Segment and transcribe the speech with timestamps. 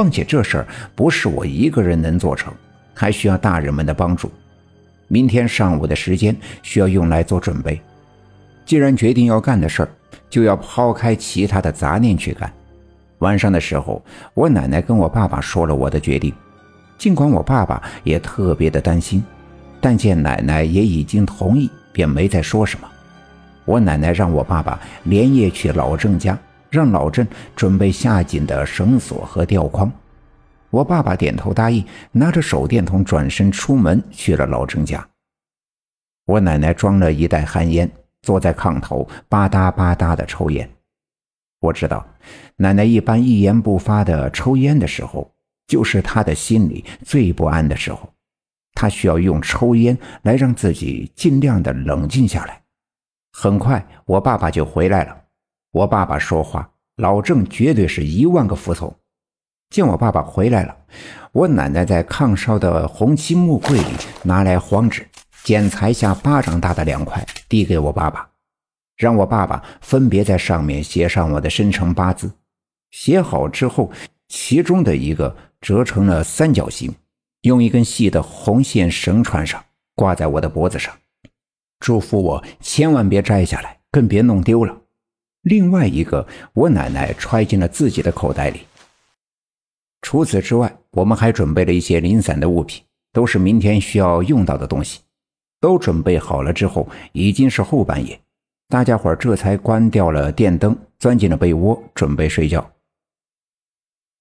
[0.00, 2.50] 况且这事儿不是我一个人能做成，
[2.94, 4.32] 还需要大人们的帮助。
[5.08, 7.78] 明天上午的时间需要用来做准备。
[8.64, 9.88] 既然决定要干的事儿，
[10.30, 12.50] 就要抛开其他的杂念去干。
[13.18, 14.02] 晚上的时候，
[14.32, 16.32] 我奶奶跟我爸爸说了我的决定。
[16.96, 19.22] 尽管我爸爸也特别的担心，
[19.82, 22.88] 但见奶奶也已经同意，便没再说什么。
[23.66, 26.38] 我奶奶让我爸爸连夜去老郑家，
[26.70, 29.90] 让老郑准备下井的绳索和吊筐。
[30.70, 35.06] 我爸爸点头答应，拿着手电筒转身出门去了老郑家。
[36.26, 37.90] 我奶奶装了一袋旱烟，
[38.22, 40.70] 坐在炕头吧嗒吧嗒的抽烟。
[41.60, 42.06] 我知道，
[42.56, 45.30] 奶奶一般一言不发的抽烟的时候。
[45.66, 48.12] 就是她的心里最不安的时候，
[48.74, 52.60] 她需要用抽烟来让自己尽量的冷静下来。
[53.30, 55.16] 很快，我爸爸就回来了。
[55.72, 58.94] 我爸爸说话，老郑绝对是一万个服从。
[59.70, 60.76] 见我爸爸回来了，
[61.32, 65.06] 我奶奶在炕烧的红漆木柜里拿来黄纸，
[65.44, 68.28] 剪裁下巴掌大的两块，递给我爸爸，
[68.96, 72.32] 让我爸爸分别在上面写上我的生辰八字。
[72.90, 73.90] 写好之后，
[74.28, 75.36] 其中的一个。
[75.60, 76.90] 折成了三角形，
[77.42, 79.62] 用一根细的红线绳穿上，
[79.94, 80.90] 挂在我的脖子上，
[81.80, 84.79] 嘱咐我千万别摘下来，更别弄丢了。
[85.42, 88.60] 另外一个，我奶奶揣进了自己的口袋里。
[90.02, 92.82] 除此之外，我们还准备了一些零散的物品，
[93.12, 95.00] 都是明天需要用到的东西。
[95.60, 98.18] 都准备好了之后，已经是后半夜，
[98.68, 102.70] 大家伙这才关掉了电灯，钻进了被窝，准备睡觉。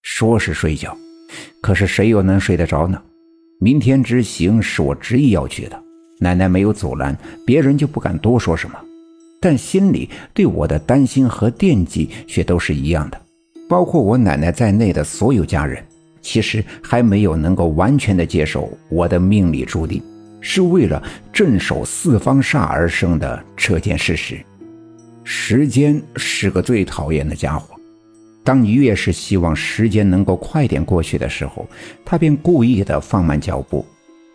[0.01, 0.97] 说是睡觉。
[1.61, 3.01] 可是谁又能睡得着呢？
[3.61, 5.81] 明天执行是我执意要去的，
[6.19, 8.77] 奶奶没有阻拦，别人就不敢多说什么。
[9.39, 13.21] 但心里对我的担心和惦记却都是一样的，
[13.67, 15.83] 包括我奶奶在内的所有家人，
[16.21, 20.01] 其实还没有能够完全的接受我的命里注定
[20.41, 21.01] 是为了
[21.31, 24.39] 镇守四方煞而生的这件事实。
[25.23, 27.75] 时间是个最讨厌的家伙。
[28.43, 31.67] 当你越是希望时间能够快点过去的时候，
[32.03, 33.85] 他便故意的放慢脚步；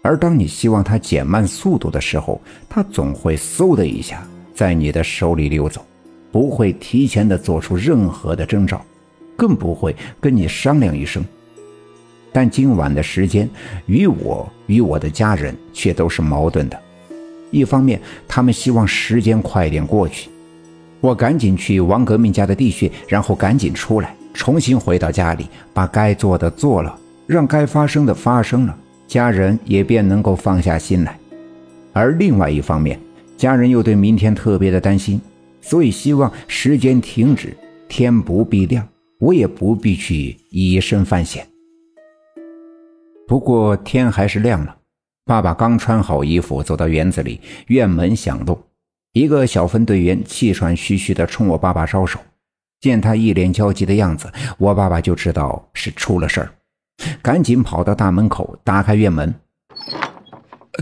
[0.02, 5.84] 而当你希望他减慢速度的时候，他总会嗖的一下在你的手里溜走，
[6.30, 8.80] 不会提前的做出任何的征兆，
[9.36, 11.24] 更不会跟你商量一声。
[12.32, 13.48] 但今晚的时间
[13.86, 16.80] 与我与我的家人却都是矛盾的，
[17.50, 20.30] 一方面他们希望时间快点过去。
[21.00, 28.76] 我赶紧去王革命家的地穴，然后赶紧出来，重新回到家里，把该做的做了，让该发生的发生了，
[29.06, 31.18] 家人也便能够放下心来。
[31.92, 32.98] 而另外一方面，
[33.36, 35.20] 家人又对明天特别的担心，
[35.60, 37.56] 所以希望时间停止，
[37.88, 38.86] 天不必亮，
[39.18, 41.46] 我也不必去以身犯险。
[43.26, 44.76] 不过天还是亮了，
[45.24, 48.58] 爸爸刚穿好衣服走到园子里，院门响动。
[49.12, 52.18] 一个小分队员气喘吁吁地冲我爸爸招手，
[52.80, 56.50] 见他一脸焦急的样子，我爸爸就知道是出了事儿，
[57.22, 59.34] 赶紧跑到大门口打开院门。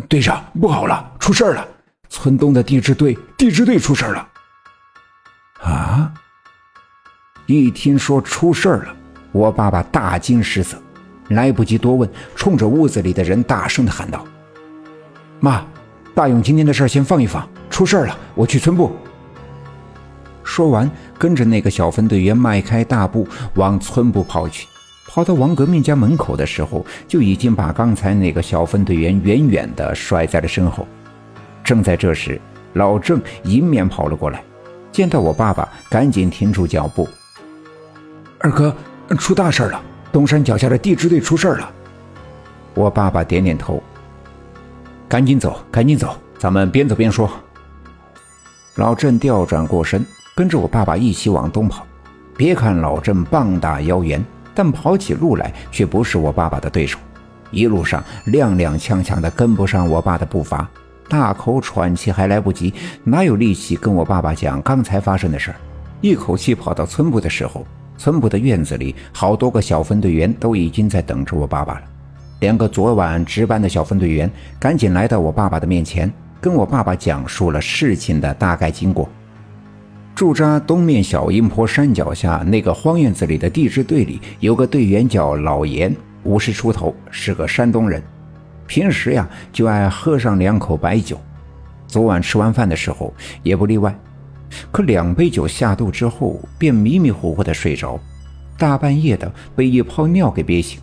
[0.08, 1.68] 队长，不好了，出事了！
[2.12, 4.28] 村东的地质队，地质队出事了！
[5.62, 6.12] 啊！
[7.46, 8.94] 一听说出事了，
[9.32, 10.76] 我爸爸大惊失色，
[11.30, 14.26] 来不及多问，冲着屋子里的人大声的喊道
[15.40, 15.64] ：“妈，
[16.14, 18.94] 大勇今天的事先放一放。”出事了，我去村部。
[20.44, 24.68] 说完，跟着那个小分队员迈开大步往村部跑去。
[25.08, 30.86] 跑到王革命家门口的时候，就已经把刚才那个小分队员远远地甩在了身后。
[31.62, 32.40] 正在这时，
[32.74, 34.42] 老郑迎面跑了过来，
[34.90, 37.08] 见到我爸爸，赶紧停住脚步。
[38.38, 38.74] 二哥，
[39.18, 39.80] 出大事了！
[40.10, 41.70] 东山脚下的地质队出事了。
[42.74, 43.82] 我爸爸点点头，
[45.08, 47.30] 赶紧走，赶紧走，咱们边走边说。
[48.76, 51.86] 老郑调转过身，跟着我爸爸一起往东跑。
[52.36, 54.24] 别看老郑膀大腰圆，
[54.54, 56.98] 但跑起路来却不是我爸爸的对手。
[57.50, 60.66] 一路上踉踉跄跄的，跟不上我爸的步伐，
[61.08, 62.72] 大口喘气还来不及，
[63.04, 65.56] 哪有力气跟我爸爸讲刚才发生的事儿？
[66.00, 67.66] 一口气跑到村部的时候，
[67.98, 71.82] 村部的院子里好多个小分队员都已经在等着我爸爸了。
[72.40, 76.12] 两个昨晚值班的小分队员赶紧来到我爸爸的面前。
[76.40, 79.08] 跟我爸爸讲述了事情的大概经过。
[80.12, 85.94] 驻扎东面小阴坡山脚下那个荒院子里的地质队里，有个队员叫老严，
[86.24, 88.02] 五十出头，是个山东人。
[88.72, 91.20] 平时呀，就爱喝上两口白酒。
[91.86, 93.94] 昨晚吃完饭的时候也不例外。
[94.70, 98.00] 可两杯酒下肚之后，便迷迷糊糊的睡着。
[98.56, 100.80] 大半夜的被一泡尿给憋醒。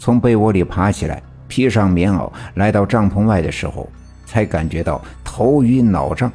[0.00, 3.88] 从被窝里爬起来，披上棉袄，来到帐篷外的时候，
[4.26, 6.32] 才感觉到头晕脑胀，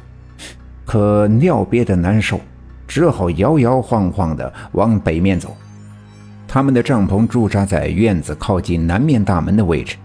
[0.86, 2.40] 可尿憋得难受，
[2.88, 5.54] 只好摇摇晃晃的往北面走。
[6.48, 9.96] 他们的帐篷驻扎在院子靠近南面大门的位置，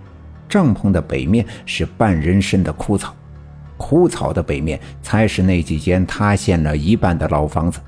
[0.51, 3.15] 帐篷的北面是半人深的枯草，
[3.77, 7.79] 枯草的北面才是那几间塌陷了一半的老房子。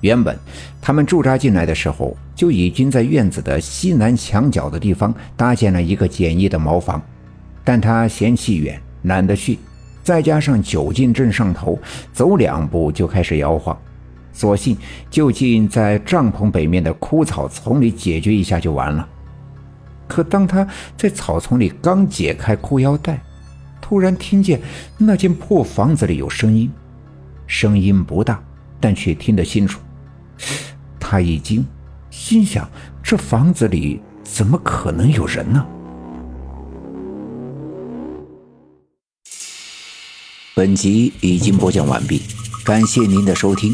[0.00, 0.38] 原本
[0.80, 7.02] 他们驻扎进来的时候，就已经在院子的西南墙角的地方搭建了一个简易的茅房，
[7.64, 9.58] 但他嫌弃远，懒得去，
[10.04, 11.76] 再加上酒劲正上头，
[12.12, 13.76] 走两步就开始摇晃，
[14.32, 14.76] 索性
[15.10, 19.08] 就近在帐篷北面的枯草丛里解决一下就完了。
[20.12, 23.18] 可当他在草丛里刚解开裤腰带，
[23.80, 24.60] 突然听见
[24.98, 26.70] 那间破房子里有声音，
[27.46, 28.38] 声音不大，
[28.78, 29.80] 但却听得清楚。
[31.00, 31.64] 他一惊，
[32.10, 32.68] 心想：
[33.02, 35.66] 这房子里怎么可能有人呢？
[40.54, 42.20] 本集已经播讲完毕，
[42.66, 43.72] 感谢您的收听。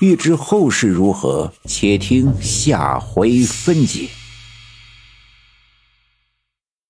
[0.00, 4.08] 欲知后事如何，且听下回分解。